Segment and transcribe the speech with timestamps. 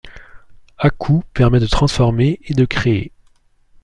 [0.79, 3.11] Akhou permet de transformer et de créer.